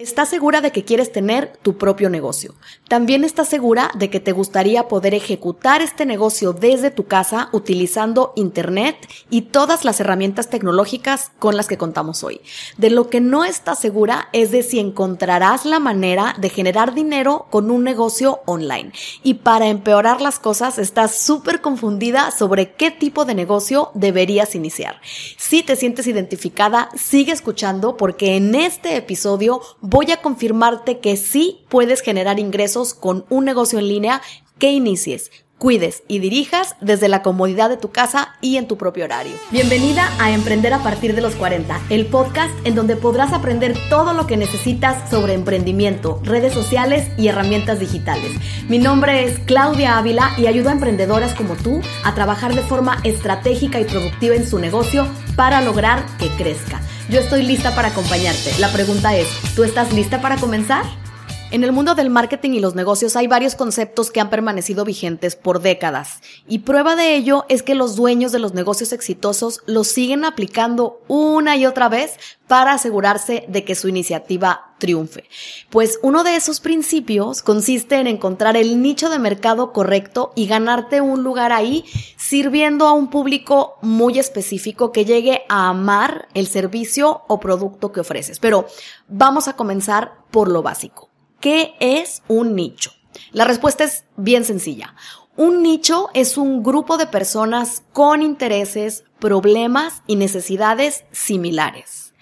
[0.00, 2.54] Estás segura de que quieres tener tu propio negocio.
[2.88, 8.32] También estás segura de que te gustaría poder ejecutar este negocio desde tu casa utilizando
[8.34, 8.96] Internet
[9.28, 12.40] y todas las herramientas tecnológicas con las que contamos hoy.
[12.78, 17.46] De lo que no estás segura es de si encontrarás la manera de generar dinero
[17.50, 18.92] con un negocio online.
[19.22, 24.98] Y para empeorar las cosas, estás súper confundida sobre qué tipo de negocio deberías iniciar.
[25.36, 29.60] Si te sientes identificada, sigue escuchando porque en este episodio
[29.90, 34.22] voy a confirmarte que sí puedes generar ingresos con un negocio en línea
[34.58, 39.04] que inicies cuides y dirijas desde la comodidad de tu casa y en tu propio
[39.04, 39.34] horario.
[39.50, 44.14] Bienvenida a Emprender a partir de los 40, el podcast en donde podrás aprender todo
[44.14, 48.32] lo que necesitas sobre emprendimiento, redes sociales y herramientas digitales.
[48.70, 52.98] Mi nombre es Claudia Ávila y ayudo a emprendedoras como tú a trabajar de forma
[53.04, 56.79] estratégica y productiva en su negocio para lograr que crezca.
[57.10, 58.56] Yo estoy lista para acompañarte.
[58.60, 60.84] La pregunta es, ¿tú estás lista para comenzar?
[61.52, 65.34] En el mundo del marketing y los negocios hay varios conceptos que han permanecido vigentes
[65.34, 69.88] por décadas y prueba de ello es que los dueños de los negocios exitosos los
[69.88, 75.24] siguen aplicando una y otra vez para asegurarse de que su iniciativa triunfe.
[75.70, 81.00] Pues uno de esos principios consiste en encontrar el nicho de mercado correcto y ganarte
[81.00, 81.84] un lugar ahí
[82.16, 88.00] sirviendo a un público muy específico que llegue a amar el servicio o producto que
[88.00, 88.38] ofreces.
[88.38, 88.66] Pero
[89.08, 91.09] vamos a comenzar por lo básico.
[91.40, 92.92] ¿Qué es un nicho?
[93.32, 94.94] La respuesta es bien sencilla.
[95.36, 102.12] Un nicho es un grupo de personas con intereses, problemas y necesidades similares.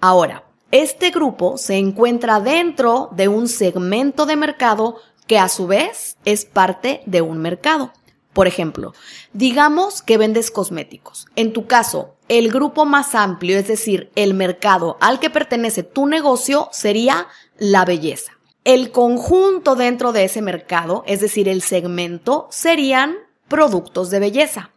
[0.00, 6.16] Ahora, este grupo se encuentra dentro de un segmento de mercado que a su vez
[6.24, 7.92] es parte de un mercado.
[8.32, 8.94] Por ejemplo,
[9.34, 11.26] digamos que vendes cosméticos.
[11.36, 16.06] En tu caso, el grupo más amplio, es decir, el mercado al que pertenece tu
[16.06, 17.26] negocio, sería
[17.58, 18.32] la belleza.
[18.64, 23.16] El conjunto dentro de ese mercado, es decir, el segmento, serían
[23.48, 24.70] productos de belleza.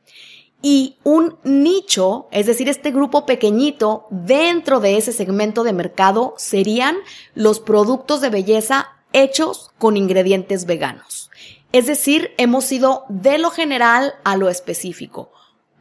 [0.61, 6.97] Y un nicho, es decir, este grupo pequeñito dentro de ese segmento de mercado, serían
[7.35, 11.29] los productos de belleza hechos con ingredientes veganos.
[11.71, 15.31] Es decir, hemos ido de lo general a lo específico.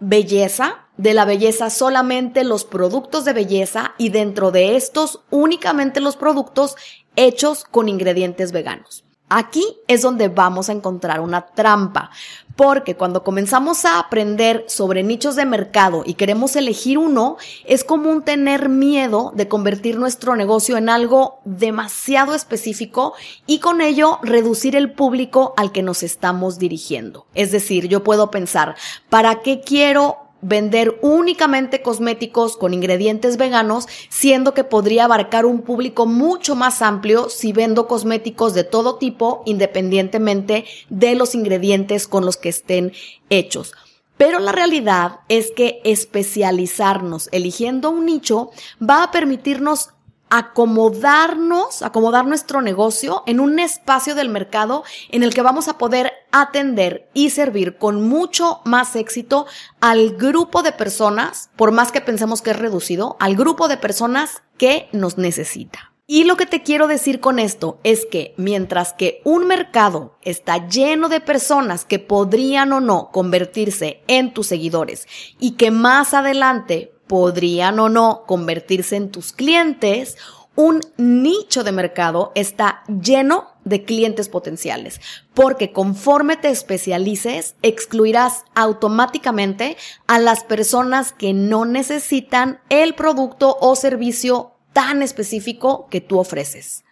[0.00, 6.16] Belleza, de la belleza solamente los productos de belleza y dentro de estos únicamente los
[6.16, 6.76] productos
[7.16, 9.04] hechos con ingredientes veganos.
[9.30, 12.10] Aquí es donde vamos a encontrar una trampa,
[12.56, 18.22] porque cuando comenzamos a aprender sobre nichos de mercado y queremos elegir uno, es común
[18.22, 23.14] tener miedo de convertir nuestro negocio en algo demasiado específico
[23.46, 27.26] y con ello reducir el público al que nos estamos dirigiendo.
[27.34, 28.76] Es decir, yo puedo pensar,
[29.08, 36.04] ¿para qué quiero vender únicamente cosméticos con ingredientes veganos, siendo que podría abarcar un público
[36.04, 42.36] mucho más amplio si vendo cosméticos de todo tipo, independientemente de los ingredientes con los
[42.36, 42.92] que estén
[43.30, 43.72] hechos.
[44.18, 48.50] Pero la realidad es que especializarnos eligiendo un nicho
[48.80, 49.93] va a permitirnos
[50.36, 56.12] acomodarnos, acomodar nuestro negocio en un espacio del mercado en el que vamos a poder
[56.32, 59.46] atender y servir con mucho más éxito
[59.80, 64.42] al grupo de personas, por más que pensemos que es reducido, al grupo de personas
[64.58, 65.92] que nos necesita.
[66.06, 70.68] Y lo que te quiero decir con esto es que mientras que un mercado está
[70.68, 75.06] lleno de personas que podrían o no convertirse en tus seguidores
[75.38, 80.16] y que más adelante podrían o no convertirse en tus clientes,
[80.56, 85.00] un nicho de mercado está lleno de clientes potenciales,
[85.32, 89.76] porque conforme te especialices, excluirás automáticamente
[90.06, 96.84] a las personas que no necesitan el producto o servicio tan específico que tú ofreces.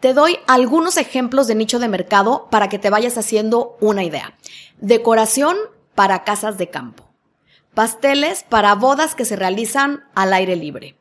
[0.00, 4.34] Te doy algunos ejemplos de nicho de mercado para que te vayas haciendo una idea.
[4.80, 5.56] Decoración
[5.94, 7.09] para casas de campo
[7.74, 10.98] pasteles para bodas que se realizan al aire libre,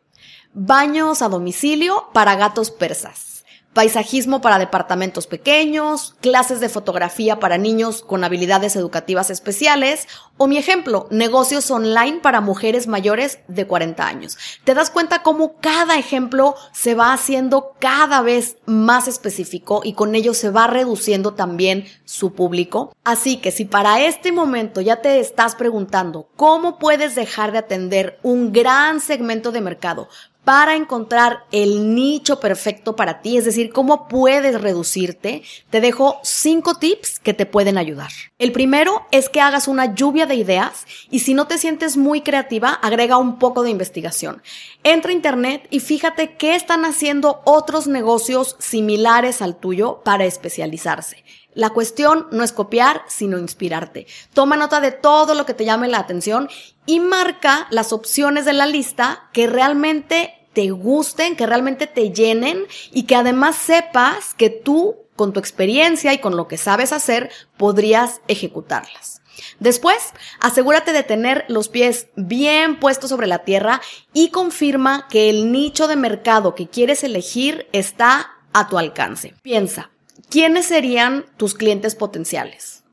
[0.54, 3.29] baños a domicilio para gatos persas,
[3.74, 10.08] paisajismo para departamentos pequeños, clases de fotografía para niños con habilidades educativas especiales
[10.38, 14.38] o mi ejemplo, negocios online para mujeres mayores de 40 años.
[14.64, 20.16] Te das cuenta cómo cada ejemplo se va haciendo cada vez más específico y con
[20.16, 22.96] ello se va reduciendo también su público.
[23.04, 28.20] Así que si para este momento ya te estás preguntando cómo puedes dejar de atender
[28.24, 30.08] un gran segmento de mercado
[30.44, 36.76] para encontrar el nicho perfecto para ti, es decir, cómo puedes reducirte, te dejo cinco
[36.76, 38.10] tips que te pueden ayudar.
[38.40, 42.22] El primero es que hagas una lluvia de ideas y si no te sientes muy
[42.22, 44.42] creativa, agrega un poco de investigación.
[44.84, 51.24] Entra a internet y fíjate qué están haciendo otros negocios similares al tuyo para especializarse.
[51.54, 54.08] La cuestión no es copiar, sino inspirarte.
[54.34, 56.50] Toma nota de todo lo que te llame la atención
[56.86, 62.66] y marca las opciones de la lista que realmente te gusten, que realmente te llenen
[62.92, 67.30] y que además sepas que tú, con tu experiencia y con lo que sabes hacer,
[67.58, 69.22] podrías ejecutarlas.
[69.60, 73.82] Después, asegúrate de tener los pies bien puestos sobre la tierra
[74.14, 79.34] y confirma que el nicho de mercado que quieres elegir está a tu alcance.
[79.42, 79.92] Piensa,
[80.30, 82.84] ¿quiénes serían tus clientes potenciales?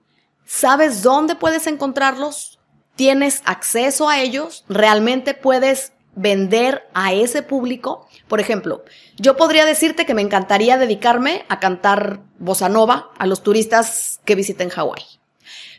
[0.44, 2.58] ¿Sabes dónde puedes encontrarlos?
[2.94, 4.64] ¿Tienes acceso a ellos?
[4.68, 8.08] ¿Realmente puedes vender a ese público?
[8.26, 8.84] Por ejemplo,
[9.16, 14.34] yo podría decirte que me encantaría dedicarme a cantar bossa nova a los turistas que
[14.34, 15.04] visiten Hawái.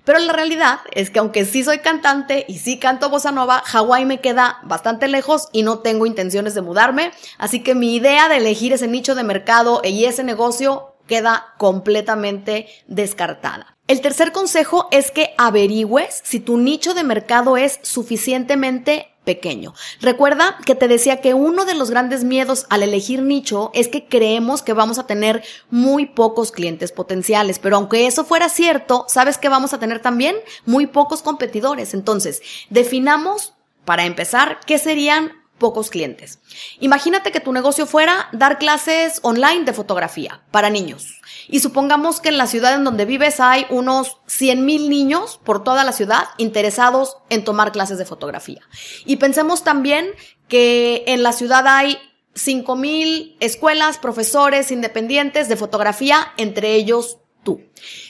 [0.05, 4.05] Pero la realidad es que aunque sí soy cantante y sí canto bossa nova, Hawái
[4.05, 8.37] me queda bastante lejos y no tengo intenciones de mudarme, así que mi idea de
[8.37, 13.77] elegir ese nicho de mercado y ese negocio queda completamente descartada.
[13.87, 19.73] El tercer consejo es que averigües si tu nicho de mercado es suficientemente pequeño.
[19.99, 24.07] Recuerda que te decía que uno de los grandes miedos al elegir nicho es que
[24.07, 29.37] creemos que vamos a tener muy pocos clientes potenciales, pero aunque eso fuera cierto, ¿sabes
[29.37, 30.37] que vamos a tener también?
[30.65, 31.93] Muy pocos competidores.
[31.93, 36.39] Entonces, definamos, para empezar, qué serían pocos clientes.
[36.79, 41.19] Imagínate que tu negocio fuera dar clases online de fotografía para niños.
[41.47, 45.63] Y supongamos que en la ciudad en donde vives hay unos 100 mil niños por
[45.63, 48.61] toda la ciudad interesados en tomar clases de fotografía.
[49.05, 50.11] Y pensemos también
[50.47, 51.97] que en la ciudad hay
[52.35, 57.17] 5 mil escuelas, profesores independientes de fotografía, entre ellos.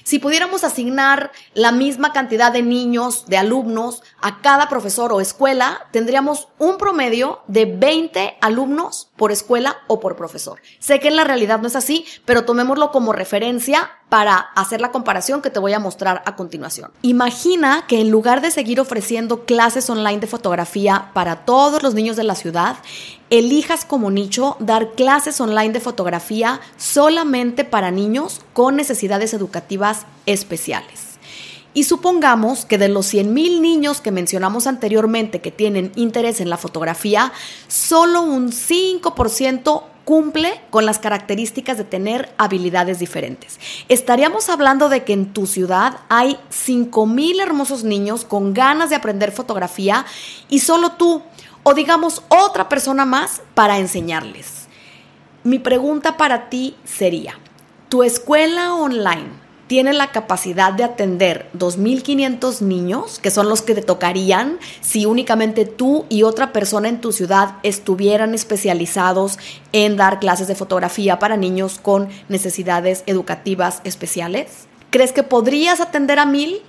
[0.04, 5.88] Si pudiéramos asignar la misma cantidad de niños, de alumnos a cada profesor o escuela,
[5.92, 10.62] tendríamos un promedio de 20 alumnos por escuela o por profesor.
[10.80, 14.92] Sé que en la realidad no es así, pero tomémoslo como referencia para hacer la
[14.92, 16.92] comparación que te voy a mostrar a continuación.
[17.02, 22.16] Imagina que en lugar de seguir ofreciendo clases online de fotografía para todos los niños
[22.16, 22.78] de la ciudad,
[23.30, 31.08] elijas como nicho dar clases online de fotografía solamente para niños con necesidades educativas especiales.
[31.74, 36.58] Y supongamos que de los 100.000 niños que mencionamos anteriormente que tienen interés en la
[36.58, 37.32] fotografía,
[37.68, 43.60] solo un 5% cumple con las características de tener habilidades diferentes.
[43.90, 49.34] Estaríamos hablando de que en tu ciudad hay 5.000 hermosos niños con ganas de aprender
[49.34, 50.06] fotografía
[50.48, 51.24] y solo tú,
[51.64, 54.70] o digamos otra persona más, para enseñarles.
[55.44, 57.38] Mi pregunta para ti sería,
[57.90, 63.82] ¿tu escuela online tiene la capacidad de atender 2.500 niños, que son los que te
[63.82, 69.38] tocarían si únicamente tú y otra persona en tu ciudad estuvieran especializados
[69.74, 74.68] en dar clases de fotografía para niños con necesidades educativas especiales?
[74.90, 76.62] ¿Crees que podrías atender a 1.000?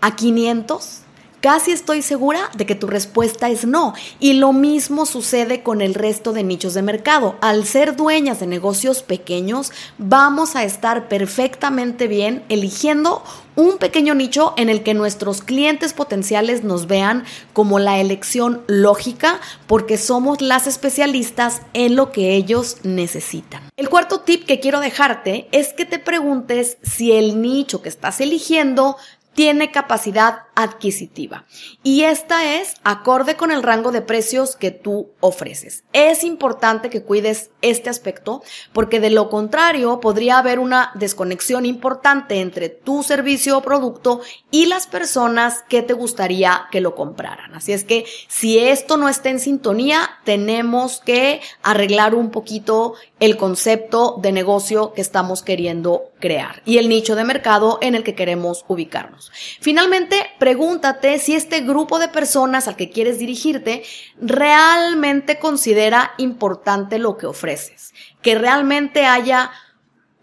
[0.00, 1.05] ¿A 500?
[1.40, 3.94] Casi estoy segura de que tu respuesta es no.
[4.20, 7.36] Y lo mismo sucede con el resto de nichos de mercado.
[7.40, 13.22] Al ser dueñas de negocios pequeños, vamos a estar perfectamente bien eligiendo
[13.56, 17.24] un pequeño nicho en el que nuestros clientes potenciales nos vean
[17.54, 23.62] como la elección lógica porque somos las especialistas en lo que ellos necesitan.
[23.76, 28.20] El cuarto tip que quiero dejarte es que te preguntes si el nicho que estás
[28.20, 28.96] eligiendo
[29.36, 31.44] tiene capacidad adquisitiva.
[31.82, 35.84] Y esta es acorde con el rango de precios que tú ofreces.
[35.92, 42.40] Es importante que cuides este aspecto porque de lo contrario podría haber una desconexión importante
[42.40, 47.54] entre tu servicio o producto y las personas que te gustaría que lo compraran.
[47.54, 53.36] Así es que si esto no está en sintonía, tenemos que arreglar un poquito el
[53.36, 58.14] concepto de negocio que estamos queriendo crear y el nicho de mercado en el que
[58.14, 59.25] queremos ubicarnos.
[59.60, 63.84] Finalmente, pregúntate si este grupo de personas al que quieres dirigirte
[64.20, 69.50] realmente considera importante lo que ofreces, que realmente haya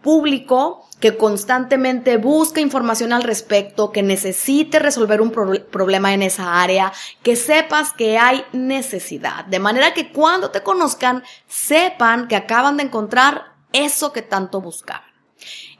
[0.02, 6.92] público que constantemente busca información al respecto, que necesite resolver un problema en esa área,
[7.22, 12.84] que sepas que hay necesidad, de manera que cuando te conozcan sepan que acaban de
[12.84, 15.13] encontrar eso que tanto buscaban.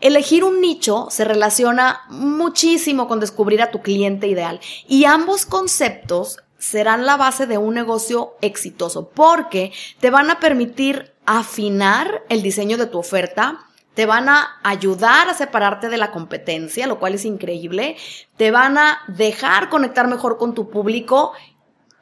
[0.01, 6.39] Elegir un nicho se relaciona muchísimo con descubrir a tu cliente ideal y ambos conceptos
[6.59, 12.79] serán la base de un negocio exitoso porque te van a permitir afinar el diseño
[12.79, 17.25] de tu oferta, te van a ayudar a separarte de la competencia, lo cual es
[17.25, 17.97] increíble,
[18.37, 21.33] te van a dejar conectar mejor con tu público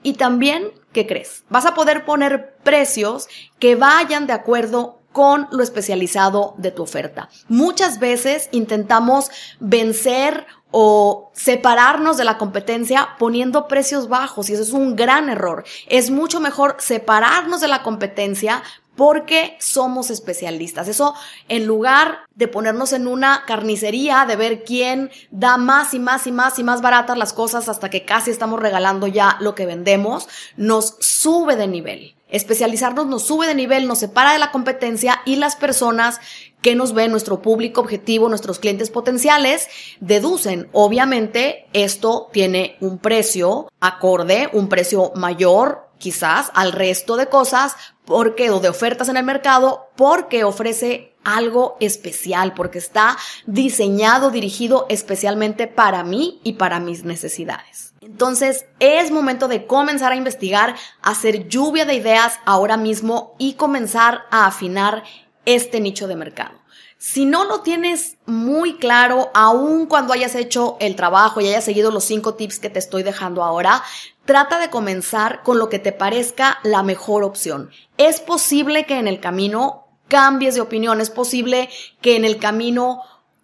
[0.04, 1.44] Y también, ¿qué crees?
[1.48, 3.28] Vas a poder poner precios
[3.60, 7.28] que vayan de acuerdo con lo especializado de tu oferta.
[7.48, 14.72] Muchas veces intentamos vencer o separarnos de la competencia poniendo precios bajos y eso es
[14.72, 15.64] un gran error.
[15.86, 18.62] Es mucho mejor separarnos de la competencia
[18.96, 20.88] porque somos especialistas.
[20.88, 21.14] Eso
[21.48, 26.32] en lugar de ponernos en una carnicería, de ver quién da más y más y
[26.32, 30.28] más y más baratas las cosas hasta que casi estamos regalando ya lo que vendemos,
[30.56, 32.14] nos sube de nivel.
[32.32, 36.18] Especializarnos nos sube de nivel, nos separa de la competencia y las personas
[36.62, 39.68] que nos ven, nuestro público objetivo, nuestros clientes potenciales,
[40.00, 40.68] deducen.
[40.72, 48.50] Obviamente esto tiene un precio acorde, un precio mayor quizás al resto de cosas porque
[48.50, 55.66] o de ofertas en el mercado porque ofrece algo especial, porque está diseñado, dirigido especialmente
[55.68, 57.91] para mí y para mis necesidades.
[58.02, 64.22] Entonces es momento de comenzar a investigar, hacer lluvia de ideas ahora mismo y comenzar
[64.32, 65.04] a afinar
[65.44, 66.60] este nicho de mercado.
[66.98, 71.92] Si no lo tienes muy claro, aun cuando hayas hecho el trabajo y hayas seguido
[71.92, 73.82] los cinco tips que te estoy dejando ahora,
[74.24, 77.70] trata de comenzar con lo que te parezca la mejor opción.
[77.98, 83.02] Es posible que en el camino cambies de opinión, es posible que en el camino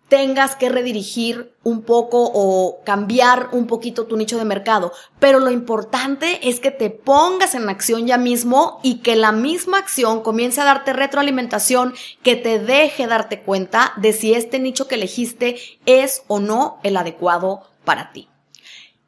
[0.08, 4.92] tengas que redirigir un poco o cambiar un poquito tu nicho de mercado.
[5.18, 9.78] Pero lo importante es que te pongas en acción ya mismo y que la misma
[9.78, 14.94] acción comience a darte retroalimentación que te deje darte cuenta de si este nicho que
[14.94, 18.28] elegiste es o no el adecuado para ti.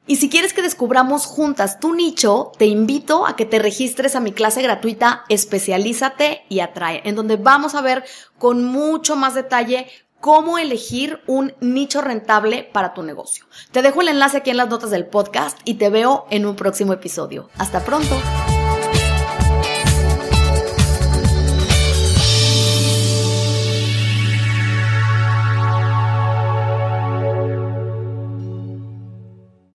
[0.07, 4.21] Y si quieres que descubramos juntas tu nicho, te invito a que te registres a
[4.21, 8.05] mi clase gratuita Especialízate y Atrae, en donde vamos a ver
[8.37, 9.87] con mucho más detalle
[10.21, 13.47] cómo elegir un nicho rentable para tu negocio.
[13.73, 16.57] Te dejo el enlace aquí en las notas del podcast y te veo en un
[16.57, 17.49] próximo episodio.
[17.59, 18.15] Hasta pronto.